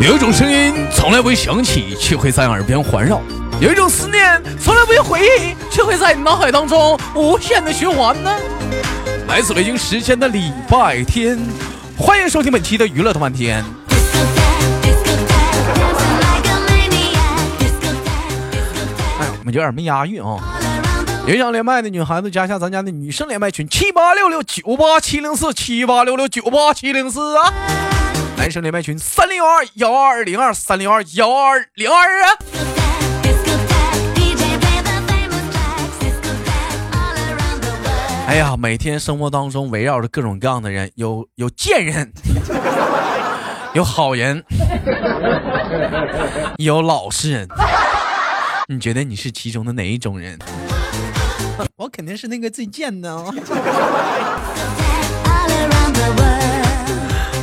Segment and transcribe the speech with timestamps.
[0.00, 3.18] 有一种声音从来不会响起，却会在耳边环绕；
[3.60, 8.30] 有一种思念从来不会回忆，却会在脑海当中无限的循环呢。
[9.26, 11.38] 来自北京时间的礼拜天，
[11.96, 13.64] 欢迎收听本期的娱乐多半天。
[19.18, 20.57] 哎，我们有点没押韵啊。
[21.28, 27.52] 有想连麦的女孩子，加一下咱家的女生连麦群七八六六九八七零四七八六六九八七零四啊。
[28.38, 32.30] 男生连麦群三零二幺二零二三零二幺二零二啊。
[38.26, 42.10] 哎呀，每天生活当中围绕着各种各样的人，有有贱人，
[43.74, 44.42] 有好人，
[46.56, 47.46] 有老实人。
[48.68, 50.38] 你觉得你是其中的哪一种人？
[51.76, 53.16] 我肯定是那个最贱的。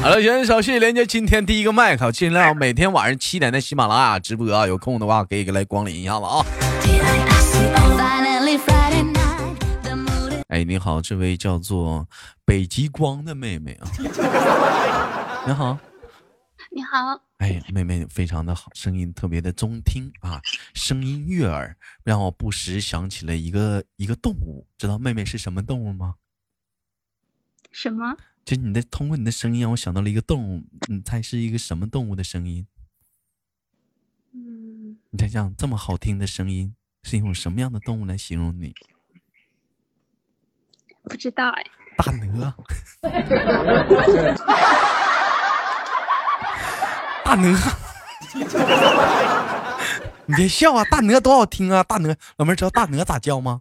[0.02, 6.46] 好了，先小谢连接今天第一个麦克，尽量每天晚上七点在喜马拉雅直播啊，有空的话可以来光临一下子啊。
[10.49, 12.05] 哎，你好，这位叫做
[12.46, 13.90] 北极光的妹妹啊，
[15.48, 15.76] 你好，
[16.76, 20.41] 你好，哎，妹妹非常的好，声音特别的中听啊，
[20.73, 26.15] 声音悦耳，让我不时想起了一个一个动物，知道妹妹是什么动物吗？
[27.71, 28.18] 什么？
[28.43, 32.68] 就你的通过你的声音让我想到了一个动物，你猜是一个什么动物的声音？
[34.34, 38.76] 嗯，你猜想这么好听的声音是用什么样的动物来形容你？
[41.03, 41.63] 不知道哎。
[41.96, 42.53] 大鹅。
[47.26, 47.57] 大鹅。
[50.27, 50.84] 你别笑啊！
[50.90, 51.84] 大鹅多好听啊！
[51.84, 53.59] 大鹅，老妹儿知道大鹅咋叫吗？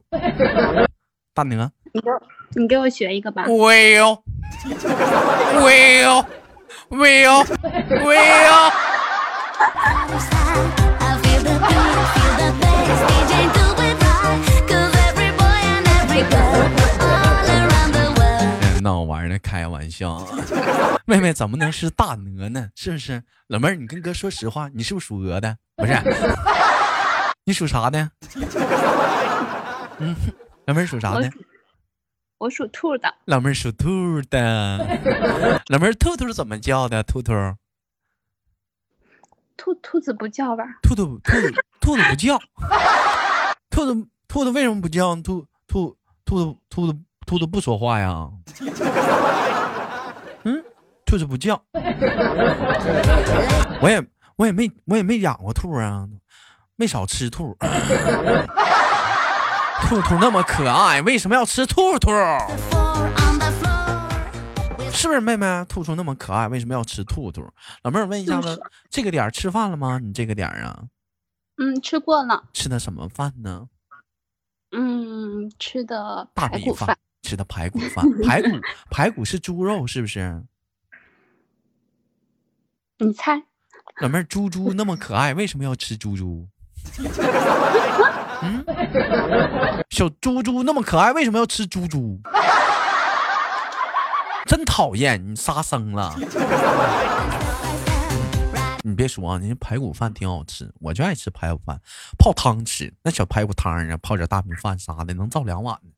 [1.35, 1.71] 大鹅。
[1.93, 3.45] 你给我，你给我学一个吧。
[3.47, 4.21] Will。
[5.61, 6.25] Will。
[6.91, 7.45] Will。
[8.05, 8.73] Will。
[19.39, 20.27] 开玩笑。
[21.07, 22.71] 妹妹怎么能是大鹅呢？
[22.75, 23.23] 是不是？
[23.49, 25.57] 老妹儿，你跟哥说实话，你是不是属鹅的？
[25.77, 25.93] 不是，
[27.45, 28.11] 你属啥的？
[29.99, 30.17] 嗯，
[30.67, 31.31] 老妹儿属啥的？
[32.39, 33.15] 我属兔的。
[33.27, 34.79] 老妹儿属兔的。
[35.69, 37.03] 老妹儿，兔兔怎么叫的？
[37.03, 37.33] 兔兔。
[39.57, 40.65] 兔兔子不叫吧？
[40.83, 41.33] 兔兔兔
[41.81, 42.39] 兔子不叫。
[43.71, 45.15] 兔子兔子为什么不叫？
[45.17, 46.99] 兔兔兔子兔子。
[47.35, 48.31] 兔子不说话呀，
[50.45, 50.65] 嗯，
[51.05, 51.61] 兔子不叫，
[53.83, 54.01] 我也
[54.37, 56.07] 我也没我也没养过兔啊，
[56.77, 57.57] 没少吃兔，
[59.81, 62.13] 兔兔那么可爱，为什么要吃兔兔？
[64.93, 65.65] 是不是妹妹？
[65.69, 67.45] 兔兔那么可爱，为什么要吃兔兔？
[67.83, 69.99] 老妹儿问一下子，这个点吃饭了吗？
[70.01, 70.85] 你这个点啊？
[71.57, 72.45] 嗯，吃过了。
[72.53, 73.67] 吃的什么饭呢？
[74.77, 76.97] 嗯，吃的大米饭。
[77.25, 78.49] 吃的排骨饭，排骨
[78.93, 80.45] 排骨是猪肉是不是？
[82.99, 83.43] 你猜，
[84.01, 86.47] 老妹儿，猪猪那么可爱，为什么要吃猪猪？
[88.43, 88.65] 嗯，
[89.91, 92.21] 小猪猪那么可爱，为什么要吃猪猪？
[94.47, 96.15] 真讨厌，你杀生了。
[98.87, 101.81] 你别说啊，人家排骨饭挺好吃，我就爱吃排骨饭，
[102.19, 102.93] 泡汤吃。
[103.03, 105.75] 那小排骨汤啊，泡点大米饭啥的，能造两碗。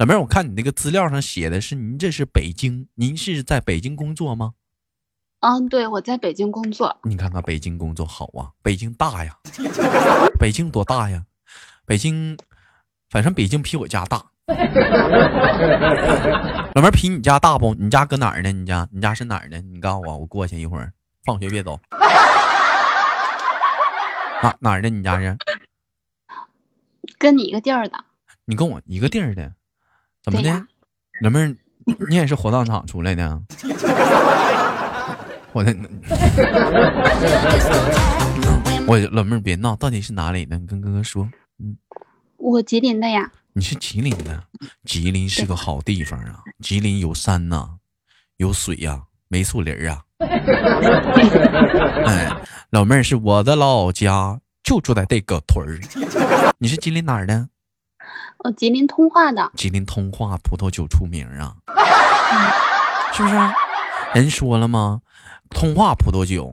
[0.00, 4.54] 老妹儿，我看你那个资料上写的是您这是北京，您是在北京工作吗？
[5.40, 6.98] 嗯，对，我在北京工作。
[7.04, 9.36] 你看看北京工作好啊，北京大呀，
[10.40, 11.24] 北京多大呀？
[11.86, 12.36] 北京，
[13.10, 14.24] 反正北京比我家大。
[16.74, 17.72] 老妹儿，比你家大不？
[17.74, 18.50] 你家搁哪儿呢？
[18.50, 19.60] 你家，你家是哪儿呢？
[19.60, 20.92] 你告诉我，我过去一会儿。
[21.24, 21.78] 放学别走。
[24.42, 24.90] 哪哪儿的？
[24.90, 25.36] 你家是？
[27.16, 27.96] 跟你一个地儿的。
[28.44, 29.52] 你跟我一个地儿的？
[30.24, 30.66] 怎么的？
[31.20, 31.56] 老妹儿，
[32.08, 33.40] 你也是火葬场出来的？
[35.52, 35.72] 我的，
[38.88, 40.58] 我老妹儿别闹，到底是哪里的？
[40.58, 41.30] 你跟哥哥说。
[41.60, 41.78] 嗯，
[42.36, 43.30] 我吉林的呀。
[43.56, 44.42] 你是吉林的，
[44.84, 46.40] 吉林是个好地方啊！
[46.60, 47.68] 吉林有山呐，
[48.38, 50.02] 有水呀，没树林啊。
[52.04, 52.36] 哎，
[52.70, 55.78] 老妹儿是我的老家，就住在这个屯儿。
[56.58, 57.48] 你是吉林哪儿的？
[58.44, 59.52] 我吉林通化的。
[59.54, 61.54] 吉林通化葡萄酒出名啊，
[63.12, 63.36] 是不是？
[64.14, 65.00] 人说了吗？
[65.50, 66.52] 通化葡萄酒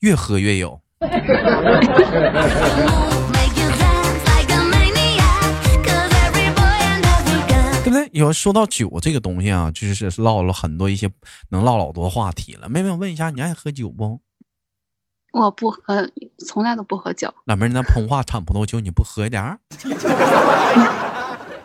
[0.00, 0.80] 越喝越有。
[7.88, 8.08] 不对？
[8.12, 11.10] 有说到酒这个东西啊，就是唠了很多一些
[11.50, 12.68] 能唠老多话题了。
[12.68, 14.20] 妹妹，我问一下，你爱喝酒不？
[15.32, 16.10] 我不喝，
[16.46, 17.32] 从来都不喝酒。
[17.44, 19.58] 老妹儿，那膨化产葡萄酒你不喝一点儿？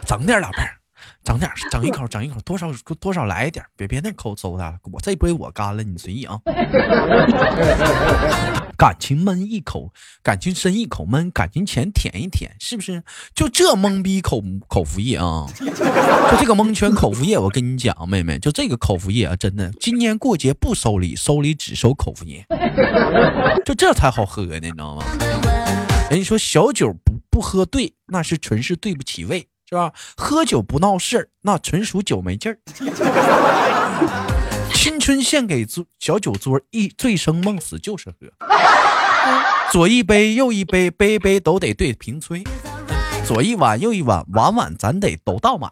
[0.06, 0.78] 整点儿，老妹儿，
[1.24, 2.68] 整点儿，整一口，整一口，多少
[3.00, 6.40] 多少来一点儿，别别那抠搜的，我这杯我干了，你随意啊。
[8.84, 13.02] 感情闷一口，感情深一口闷，感情浅舔一舔，是不是？
[13.34, 15.48] 就这懵逼口口服液啊！
[15.58, 22.46] 就这个蒙圈口服液，我跟你讲，妹妹，就这个口服液啊，真的，今年过节不收礼，收礼只收口服液，
[23.64, 25.06] 就这才好喝呢，你知道吗？
[26.12, 29.94] 人家说小酒不不喝对，那是纯是对不起胃，是吧？
[30.18, 32.60] 喝酒不闹事儿，那纯属酒没劲儿。
[34.71, 38.27] 青春献给桌小酒桌，一醉生梦死就是喝。
[39.71, 42.44] 左一杯右一杯，杯杯都得对瓶吹。
[43.25, 45.71] 左一碗右一碗，碗碗咱得都倒满。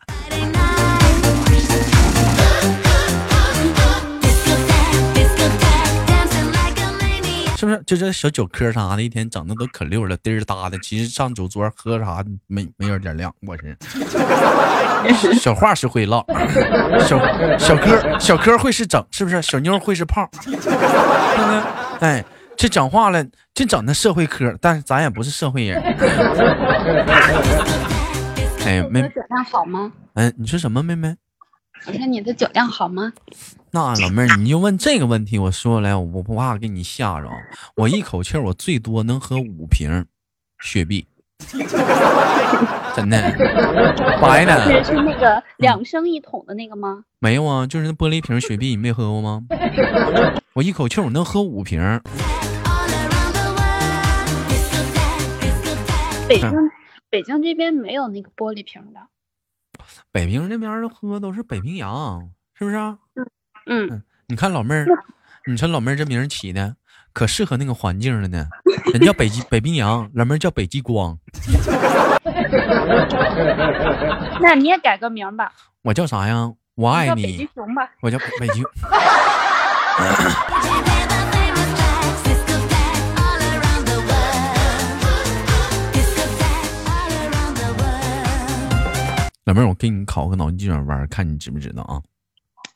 [7.92, 10.80] 就这小酒嗑啥的，一天整的都可溜了，滴儿哒的。
[10.80, 13.78] 其实上酒桌喝啥没没有点亮，我是。
[15.38, 16.26] 小话是会唠，
[17.02, 17.20] 小
[17.58, 19.42] 小哥小哥会是整，是不是？
[19.42, 21.62] 小妞会是泡，对不对？
[22.00, 22.24] 哎，
[22.56, 25.84] 这讲话了，这整的社会嗑，但是咱也不是社会人。
[28.66, 29.92] 哎，妹，酒量好吗？
[30.14, 31.18] 嗯，你说什么，妹妹？
[31.88, 33.12] 我说你的酒量好吗？
[33.72, 37.28] 那老妹儿，你就问这个问题，我说来，我不怕给你吓着。
[37.76, 40.06] 我一口气，我最多能喝五瓶
[40.60, 41.08] 雪碧，
[42.96, 43.20] 真的，
[44.22, 44.84] 白的。
[44.84, 47.04] 是那个两升一桶的那个吗？
[47.20, 49.42] 没有啊，就是那玻璃瓶雪碧，你没喝过吗？
[50.54, 51.80] 我一口气我能喝五瓶。
[56.28, 56.52] 北京，
[57.10, 59.00] 北京这边没有那个玻璃瓶的。
[60.12, 62.98] 北平那边喝都是北冰洋，是不是啊？
[63.68, 64.86] 嗯，你看老妹儿，
[65.48, 66.76] 你说老妹儿这名起的
[67.14, 68.48] 可适合那个环境了呢。
[68.94, 71.18] 人叫北极北冰洋，老妹儿叫北极光。
[74.42, 75.52] 那你也改个名吧。
[75.84, 76.52] 我叫啥呀？
[76.76, 77.24] 我爱你。
[77.24, 77.90] 北极熊吧。
[78.02, 78.64] 我叫北极。
[89.52, 92.02] 老妹儿，我给你考个脑筋急转弯，看你知不知道啊？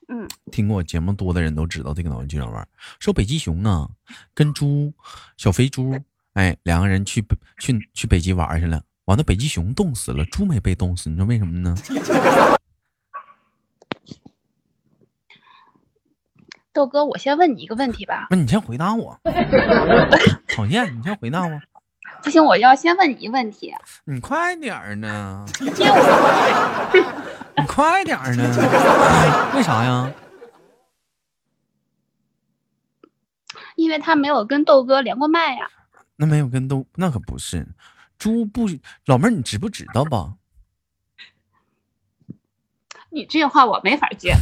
[0.10, 2.68] 嗯，听过我节目多的人都知道这个脑筋急转弯。
[3.00, 3.90] 说北极熊啊，
[4.34, 4.94] 跟猪
[5.38, 5.98] 小肥猪，
[6.34, 7.24] 哎，两个人去
[7.60, 11.74] 去去北极玩去了，完了北极熊冻死了，猪没被冻死，你说为什么呢？
[16.74, 18.28] 豆哥，我先问你一个问题吧。
[18.30, 19.18] 那你先回答我。
[20.54, 21.62] 讨厌，你先回答我。
[22.26, 23.72] 不行，我要先问你一个问题。
[24.04, 25.46] 你快点儿呢！
[27.56, 28.44] 你快点儿呢！
[29.56, 30.10] 为啥呀？
[33.78, 35.70] 因为他没有跟豆哥连过麦呀。
[36.16, 37.68] 那没有跟豆，那可不是。
[38.18, 38.68] 猪不，
[39.06, 40.34] 老妹儿，你知不知道吧？
[43.12, 44.34] 你这话我没法接。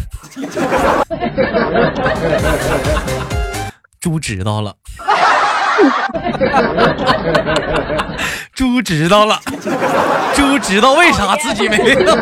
[4.00, 4.74] 猪知道了。
[8.54, 9.42] 猪知道了，
[10.36, 12.16] 猪知道为啥自己没有。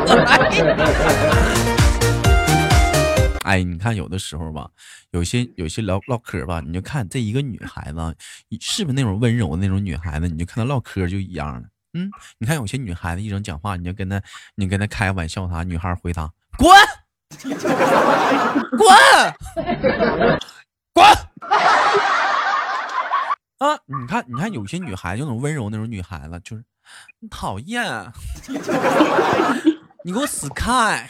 [3.43, 4.67] 哎，你看有的时候吧，
[5.11, 8.15] 有些有些唠唠嗑吧，你就看这一个女孩子，
[8.61, 10.29] 是不是那种温柔的那种女孩子？
[10.29, 11.63] 你就看她唠嗑就一样了。
[11.93, 14.21] 嗯，你看有些女孩子一整讲话，你就跟她，
[14.55, 16.69] 你跟她开玩笑啥，女孩回答：滚，
[18.77, 18.95] 滚，
[20.93, 21.05] 滚。
[23.61, 26.63] 啊，你看，你看，有些女孩就那种温柔那种女孩子，就是
[27.29, 27.85] 讨厌，
[30.03, 31.07] 你给我死开！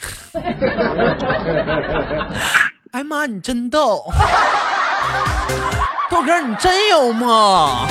[2.92, 4.04] 哎妈，你真逗，
[6.10, 7.86] 豆哥你真幽默。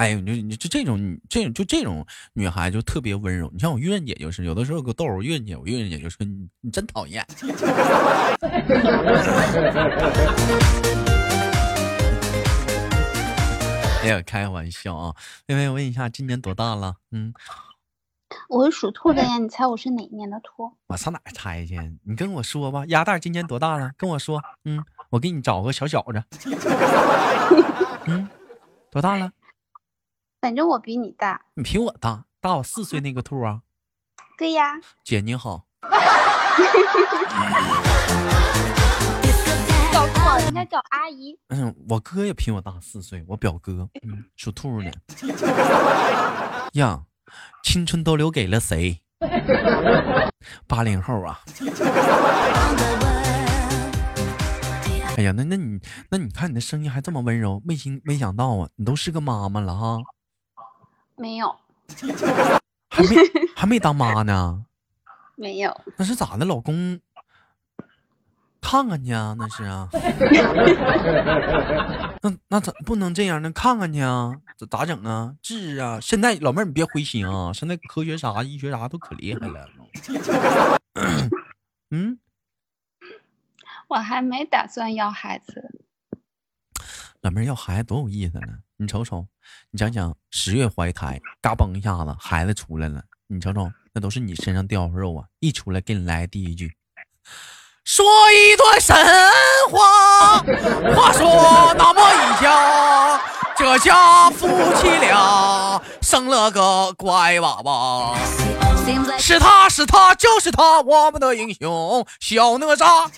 [0.00, 3.50] 哎，你就你就这种，这种就这种女孩就特别温柔。
[3.52, 7.22] 你像我月月姐就是，有的时候给豆儿月月姐，我月月姐就说你你真讨厌。
[14.00, 15.14] 哎呀，开玩笑啊！
[15.48, 16.94] 微微，我问一下，今年多大了？
[17.10, 17.34] 嗯，
[18.48, 20.72] 我是属兔的呀，你猜我是哪一年的兔？
[20.86, 21.78] 我上哪猜去？
[22.06, 23.90] 你跟我说吧，鸭蛋今年多大了？
[23.98, 26.24] 跟我说，嗯，我给你找个小小子。
[28.08, 28.26] 嗯，
[28.90, 29.30] 多大了？
[30.40, 33.60] 反正我比你大，你比我大，大我四岁那个兔啊。
[34.38, 35.66] 对呀，姐你好。
[39.92, 41.38] 叫错，应该叫阿姨。
[41.48, 44.90] 嗯，我哥也比我大四岁，我表哥，嗯，属兔的。
[46.72, 47.02] 呀，
[47.62, 49.02] 青春都留给了谁？
[50.66, 51.40] 八零后啊！
[55.18, 55.78] 哎呀，那那你
[56.08, 59.98] 那你看你的声音还这么温柔，没心没想到啊，你都是个妈妈了哈？
[61.20, 61.54] 没有，
[62.88, 63.16] 还没
[63.54, 64.64] 还没当妈呢？
[65.36, 66.46] 没有，那是咋的？
[66.46, 66.98] 老公
[68.62, 69.36] 看看去啊？
[69.38, 69.86] 那是啊？
[72.22, 73.52] 那那咋不能这样呢？
[73.52, 74.32] 看看去啊？
[74.56, 75.34] 这咋整啊？
[75.42, 76.00] 治啊！
[76.00, 77.52] 现在老妹儿你别灰心啊！
[77.52, 79.68] 现在科学啥、医学啥都可厉害了。
[81.90, 82.18] 嗯，
[83.88, 85.70] 我还没打算要孩子。
[87.20, 88.58] 老妹儿要孩子多有意思呢！
[88.80, 89.26] 你瞅瞅，
[89.70, 95.26] 你想想，十月怀胎，嘎嘣一下子孩子出来了，你瞅瞅，那都是你身上掉肉啊！
[95.38, 96.72] 一出来给你来第一句，
[97.84, 98.96] 说一段神
[99.70, 100.38] 话。
[100.94, 103.20] 话说那么一家，
[103.54, 108.16] 这家夫妻俩生了个乖娃娃。
[109.18, 113.10] 是他是他就是他，我们的英雄小哪吒。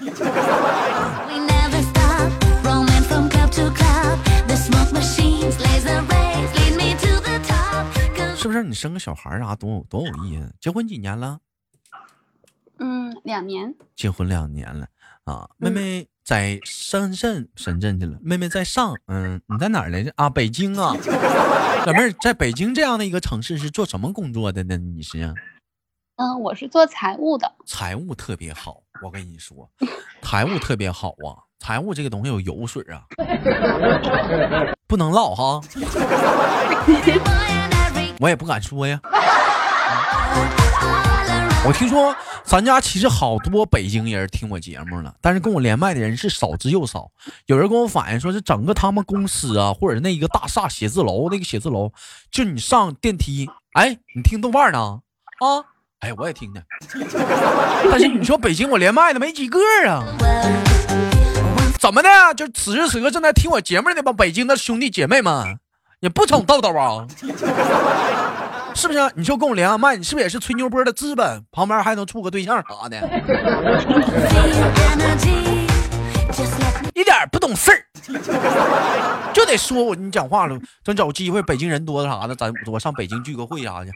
[8.37, 10.55] 是不是你生个小孩啥多有多有意思？
[10.61, 11.39] 结婚几年了？
[12.79, 13.75] 嗯，两年。
[13.95, 14.87] 结婚两年了
[15.25, 15.49] 啊！
[15.59, 18.19] 妹妹在深圳，深圳去了。
[18.21, 20.13] 妹妹在上，嗯，你在哪儿来着？
[20.17, 20.93] 啊，北京啊。
[21.87, 24.77] 老妹儿在北京这样的一个城市是做什么工作的呢？
[24.77, 25.33] 你是？
[26.17, 27.53] 嗯，我是做财务的。
[27.65, 29.71] 财务特别好，我跟你说，
[30.23, 31.47] 财务特别好啊！
[31.63, 33.03] 财务这个东西有油水啊，
[34.89, 35.61] 不能唠哈。
[38.19, 38.99] 我也不敢说呀。
[41.65, 47.09] 我听说咱家其实好多北京人听我节目了，但是跟我连麦的人是少之又少。
[47.47, 51.93] 有人跟我反映说，是整个他们公司啊，或者那一个大厦写字楼，那个写字楼，
[52.33, 54.99] 就你上电梯，哎，你听豆瓣呢？
[55.39, 55.63] 啊，
[56.01, 56.61] 哎，我也听呢。
[57.89, 60.03] 但是你说北京我连麦的没几个啊？
[61.83, 62.09] 怎么的？
[62.37, 65.59] 就此时此刻正在听我节目的那帮北京的兄弟姐妹们，
[65.99, 67.05] 也不宠豆豆啊？
[68.73, 69.01] 是不是？
[69.17, 71.43] 你说跟我连个麦，你是不是也是吹牛波的资本？
[71.51, 72.97] 旁边还能处个对象啥的？
[76.95, 77.85] 一点不懂事儿，
[79.35, 83.91] 就得说我你讲话了，咱找机会，北京人多啥的，咱我上北京聚个会啥去。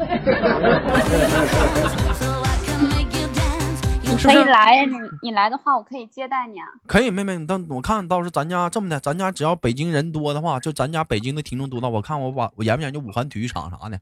[4.23, 6.67] 可以来，你你来的话，我可以接待你啊。
[6.87, 14.01] 可以，妹妹，你到我看到时候咱家这么的，咱家只要北京人多的话，就咱家北京的听众多的，我看我把我研究研究武汉体育场啥的。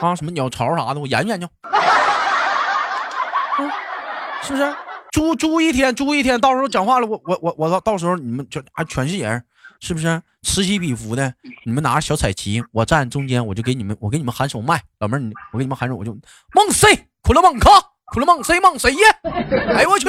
[0.00, 1.48] 啊，什么鸟巢啥的，我研究研究，
[4.42, 4.74] 是不是？
[5.10, 9.42] 租租一天，租一天，到时候讲话了，我我我我到到时候你们就啊全是人，
[9.80, 10.20] 是不是？
[10.42, 11.34] 此起彼伏的，
[11.64, 16.12] 你们拿着小彩旗，我站中间，我就给你们，我给你们喊首麦，老妹儿，你我给你们喊首，我就
[16.54, 17.70] 梦 C，，苦了梦卡，
[18.12, 19.00] 苦了梦谁梦谁呀？
[19.74, 20.08] 哎呦我去，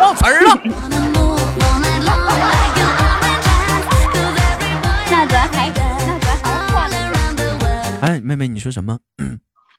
[0.00, 0.60] 忘词儿了。
[5.10, 5.70] 那咱还。
[8.02, 8.98] 哎，妹妹，你说什么？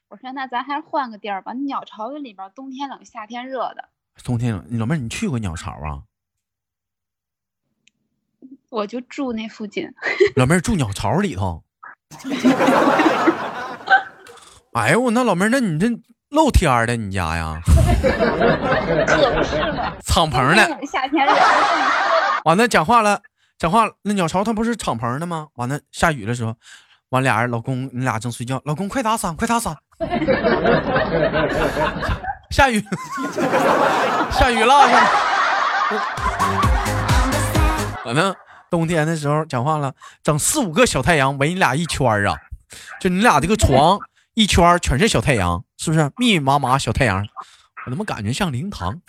[0.08, 1.52] 我说那咱还换个地儿吧。
[1.52, 3.88] 鸟巢里边冬天冷，夏天热的。
[4.24, 6.02] 冬天冷，老妹儿，你去过鸟巢啊？
[8.70, 9.88] 我就住那附近。
[10.34, 11.62] 老妹儿住鸟巢里头。
[14.72, 15.88] 哎呦，那老妹儿，那你这
[16.30, 17.60] 露天的你家呀？
[17.64, 17.72] 可
[19.34, 19.56] 不是
[20.04, 20.86] 敞篷的。
[20.86, 21.32] 夏天热。
[22.44, 23.20] 完了，讲话了，
[23.58, 23.88] 讲话。
[24.02, 25.46] 那鸟巢它不是敞篷的吗？
[25.54, 26.54] 完了，下雨的时候。
[27.10, 29.74] 完俩人，老公，你俩正睡觉，老公快打伞，快打伞，
[32.50, 32.84] 下雨，
[34.30, 34.74] 下雨了。
[38.04, 38.34] 完了
[38.70, 42.36] 冬天的时候讲话了，整四五个小太阳围你俩一圈啊，
[43.00, 43.98] 就你俩这个床
[44.38, 47.26] 一圈全是小太阳，是不是密密麻麻小太阳？
[47.84, 48.94] 我怎么感觉像灵堂？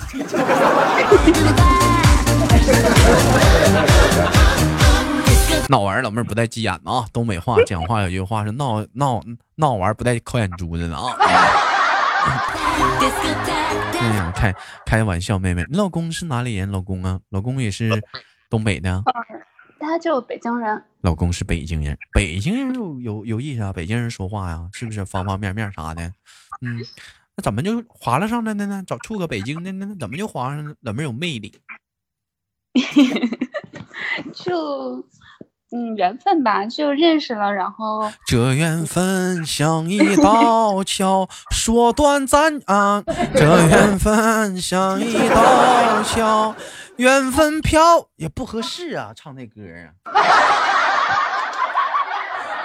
[5.70, 7.06] 闹玩老妹儿不带急眼的啊！
[7.14, 9.22] 东北话讲话有句话是闹闹
[9.54, 11.14] 闹玩不带抠眼珠子的啊！
[14.02, 14.52] 哎呀，开
[14.84, 16.72] 开玩笑，妹妹，你老公是哪里人？
[16.72, 18.02] 老公啊，老公也是
[18.50, 19.04] 东北的，
[19.80, 20.84] 他就北京人。
[21.02, 23.72] 老公是北京人，北京人有有有意思啊！
[23.74, 26.04] 北京人说话呀，是不是方方面面啥的？
[26.62, 26.80] 嗯，
[27.36, 28.84] 那怎么就划拉上来的呢？
[28.86, 30.76] 找处个北京的，那那怎么就划上了？
[30.84, 31.60] 怎么有魅力？
[34.34, 35.06] 就。
[35.72, 43.04] 嗯，缘分吧，就认识了，然后这缘分像一道桥，说短暂啊。
[43.36, 46.56] 这缘分像一道桥，
[47.00, 49.88] 缘分飘也不合适啊， 唱那歌啊。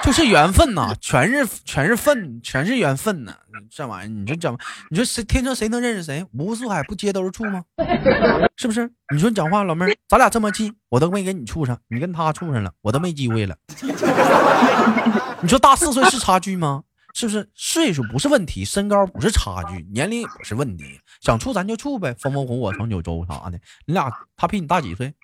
[0.03, 3.33] 就是缘分呐，全是全是份，全是缘分呐。
[3.71, 4.59] 这玩意儿，你说讲，
[4.91, 6.27] 你说谁天生谁能认识谁？
[6.33, 7.63] 无数海不皆都是处吗？
[8.59, 8.91] 是不是？
[9.15, 13.57] 你说你讲话，老妹儿，咱俩这么近，我都没跟你处上，你跟他处上了，我都没机会了。
[15.41, 16.83] 你说大四岁是差距吗？
[17.15, 17.49] 是不是？
[17.55, 21.01] 岁数不是问题，身高不是差距，年龄也不是问题。
[21.21, 23.59] 想处咱就处呗，风风火火闯九州啥的。
[23.87, 25.15] 你俩他比你大几岁？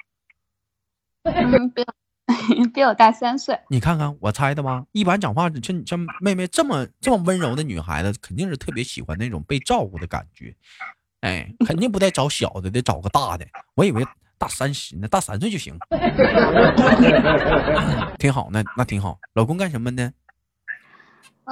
[1.24, 1.94] 嗯，比我
[2.72, 3.58] 比我大三岁。
[3.68, 4.84] 你看看我猜的吧。
[4.92, 10.54] 一般讲话，像像妹妹这么这么温柔的女孩子，肯定是特别喜欢那种被照顾的感觉。
[11.20, 13.44] 哎，肯定不带找小的，得找个大的。
[13.74, 14.06] 我以为
[14.38, 15.76] 大三十呢，大三岁就行。
[18.16, 19.18] 挺好，那那挺好。
[19.34, 20.12] 老公干什么呢？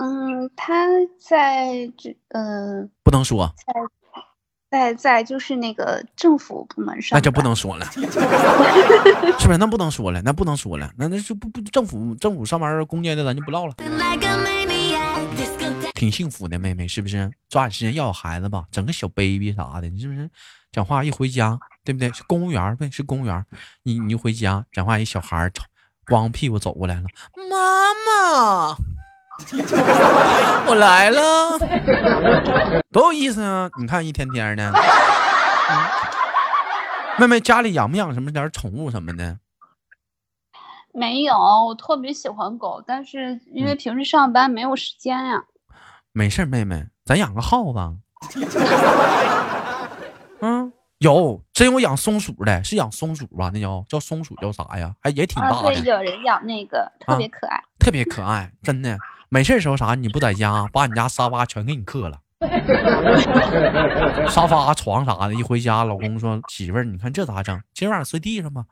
[0.00, 0.86] 嗯，他
[1.18, 3.74] 在这呃，不能说，在
[4.70, 8.00] 在在就是那个政府部门上，那就不能说了， 是
[9.46, 9.58] 不是？
[9.58, 13.74] 那不能说了，那不能说了，那那就不不政府政府上班公家的，咱就不唠了。
[15.94, 17.28] 挺幸福的，妹妹是不是？
[17.48, 20.30] 抓紧时间要个孩子吧，整个小 baby 啥的，你是不是？
[20.70, 22.12] 讲话一回家，对不对？
[22.12, 23.44] 是公务员呗，是公务员。
[23.82, 25.50] 你你回家讲话，一小孩
[26.06, 27.04] 光屁股走过来了，
[27.50, 28.76] 妈妈。
[30.66, 31.58] 我来了，
[32.90, 33.70] 多有意思啊！
[33.78, 34.72] 你看一天天的，
[37.18, 39.38] 妹妹家里养不养什么点宠物什么的？
[40.92, 45.44] 没有，我特别喜欢狗，但是因为平时上班没有时间呀。
[46.12, 47.78] 没事，妹妹，咱养个耗子。
[50.40, 53.50] 嗯，有，真有养松鼠的，是养松鼠吧？
[53.54, 54.94] 那叫叫松鼠叫啥呀？
[55.00, 55.62] 还也挺大的。
[55.62, 58.98] 对，有人养那个，特别可爱， 特别可爱，真的。
[59.30, 62.18] 没事时候啥，你不在家，把你家沙发全给你刻了，
[64.26, 65.34] 沙发床啥的。
[65.34, 67.60] 一回家，老公说：“媳妇儿，你看这咋整？
[67.74, 68.64] 今晚上睡地上吧。”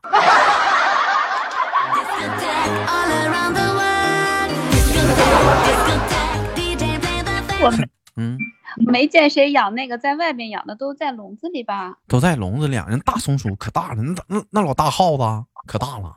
[7.60, 7.70] 我
[8.16, 8.38] 嗯，
[8.86, 11.96] 没见谁养那个在外面养的，都在笼子里吧？
[12.08, 16.16] 都在笼子里，人大松鼠可大了，那那那老大耗子可大了。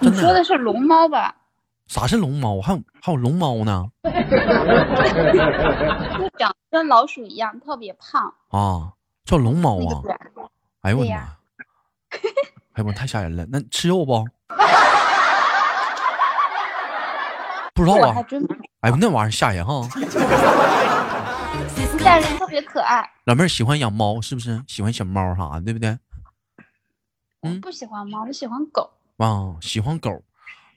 [0.00, 1.34] 你说的是龙猫吧？
[1.86, 2.60] 啥是龙猫？
[2.60, 3.86] 还有还有龙猫呢？
[4.02, 4.10] 就
[6.38, 8.92] 长跟老鼠一样，特别胖啊，
[9.24, 10.02] 叫龙猫啊！
[10.82, 11.16] 哎呦我的妈！
[12.74, 13.46] 哎呦我太吓人了！
[13.50, 14.24] 那吃肉不？
[17.74, 18.16] 不知道啊。
[18.80, 19.88] 哎呦那玩意儿吓人哈！
[21.98, 23.08] 吓人，特别可爱。
[23.24, 24.62] 老妹儿喜欢养猫是不是？
[24.66, 25.96] 喜欢小猫啥的，对不对？
[27.42, 28.90] 嗯，不喜欢猫，我喜欢狗。
[29.18, 30.22] 啊，喜欢狗。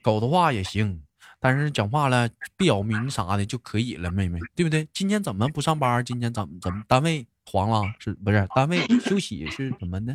[0.02, 1.02] 狗的话也行，
[1.38, 4.88] 但是讲话了别咬名啥的就可以了，妹妹，对不对？
[4.92, 6.04] 今天怎么不上班？
[6.04, 7.82] 今天怎么怎么单位黄了？
[7.98, 10.14] 是不是单位休息是怎么的？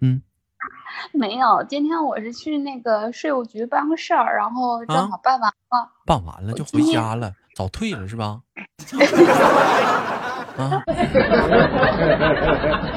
[0.00, 0.22] 嗯，
[1.12, 8.40] 没有，今天我是去那个税务局办个事儿，然后正好办完了，办完了就回家了，早退了是吧？
[10.56, 10.82] 啊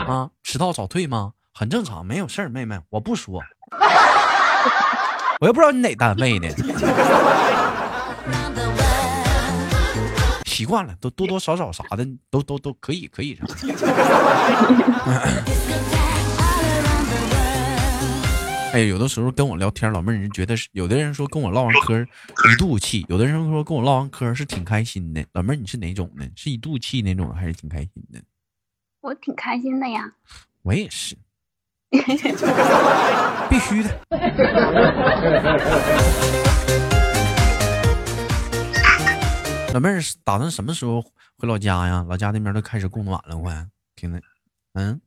[0.08, 1.34] 啊，迟到早退吗？
[1.54, 3.41] 很正常，没有事儿，妹妹，我不说。
[5.39, 6.50] 我也不知道你哪单位的，
[10.45, 13.38] 习惯了，都多多少少啥的都都都可以可以。
[18.73, 20.67] 哎，有的时候跟我聊天，老妹儿，你觉得是？
[20.71, 25.23] 有的人说跟我唠完嗑一肚气，有的人说跟我唠完嗑是挺开心的。
[25.34, 26.28] 老妹儿，你是哪种呢？
[26.36, 28.19] 是一肚气那种，还是挺开心的？
[29.02, 30.12] 我挺开心的呀。
[30.63, 31.15] 我也是。
[33.50, 33.89] 必须的。
[39.73, 41.02] 老妹儿打算什么时候
[41.38, 42.06] 回老家呀？
[42.10, 44.19] 老家那边都开始供暖了，快听着。
[44.73, 45.00] 嗯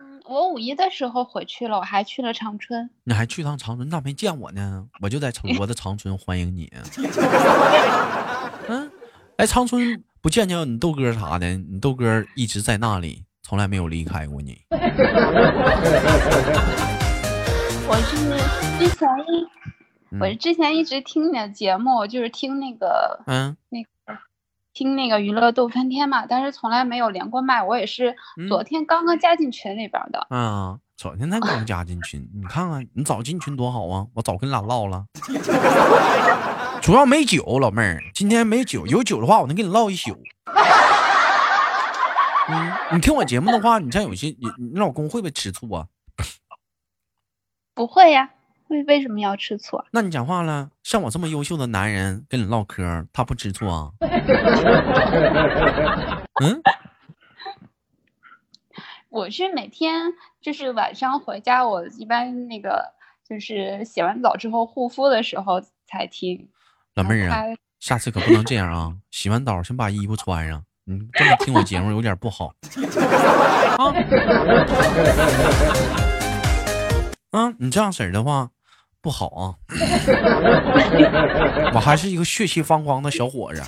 [0.00, 2.90] 嗯，我五一的时候回去了，我还去了长春。
[3.04, 3.86] 你还去趟长春？
[3.86, 4.86] 你咋没见我呢？
[5.00, 6.72] 我就在我的长春欢迎你。
[8.68, 8.90] 嗯，
[9.36, 11.56] 哎，长春不见见你豆哥啥的？
[11.56, 13.25] 你豆哥一直在那里。
[13.48, 14.60] 从来没有离开过你。
[17.86, 18.16] 我是
[18.76, 19.46] 之前一，
[20.18, 23.88] 我是之前一直听你的节目，就是听那个，嗯，那个
[24.74, 27.62] 听那个娱乐逗翻天嘛，但是从来没有连过麦。
[27.62, 28.16] 我也是
[28.48, 30.26] 昨天刚刚加进群里边的。
[30.30, 34.06] 嗯，昨天才刚加进群， 你看看你早进群多好啊！
[34.14, 35.04] 我早跟你俩唠了。
[36.82, 40.18] 主要没酒，老妹儿，今天没酒，有酒的话我能跟你唠一宿。
[42.48, 45.86] 嗯，你听我节目的话，你像有些你你老公会不会吃醋啊？
[47.74, 48.30] 不会呀，
[48.68, 49.84] 为为什么要吃醋啊？
[49.90, 53.90] 那你讲话了，像我这么优秀的男人跟你唠嗑，他不吃醋啊？
[56.42, 56.62] 嗯，
[59.08, 62.92] 我是每天就是晚上回家，我一般那个
[63.28, 66.48] 就是洗完澡之后护肤的时候，才听。
[66.94, 67.42] 老妹儿啊，
[67.80, 68.96] 下次可不能这样啊！
[69.10, 70.64] 洗完澡先把衣服穿上。
[70.88, 72.54] 你这么听我节目有点不好
[73.76, 73.92] 啊！
[77.32, 78.48] 啊，你这样式儿的话
[79.00, 79.54] 不好啊！
[81.74, 83.62] 我还是一个血气方刚的小伙子。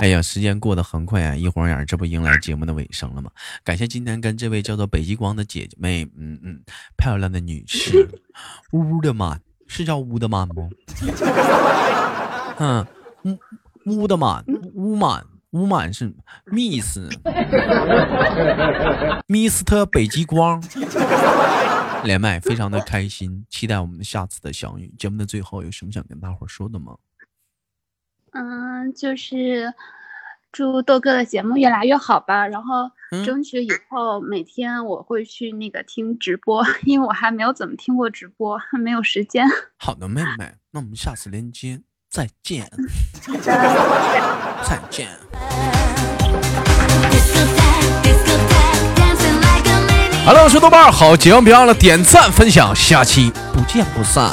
[0.00, 1.34] 哎呀，时间过得很快啊！
[1.34, 3.30] 一晃眼，这不迎来节目的尾声了吗？
[3.64, 6.62] 感谢今天跟这位叫做北极光的姐姐妹，嗯嗯，
[6.96, 8.08] 漂亮的女士，
[8.72, 10.70] 乌的曼是叫乌的曼不？
[12.58, 12.86] 嗯，
[13.86, 16.14] 乌乌的曼，乌满乌满是
[16.46, 17.16] Miss，Mr
[19.90, 20.62] 北极光，
[22.04, 24.94] 连麦非常的开心，期待我们下次的相遇。
[24.96, 26.96] 节目的最后有什么想跟大伙说的吗？
[28.32, 29.72] 嗯，就是
[30.50, 32.90] 祝豆哥的节目越来越好吧，然后
[33.24, 39.46] 争取以后每天我会去那个听直播， 因为我还没有怎么听过直播，还没有时间。
[39.76, 42.70] 好的，妹妹，那我们下次连接再见，
[44.64, 45.08] 再见。
[50.24, 54.30] Hello，我是豆瓣，好节目别忘了点赞分享，下期不见不散。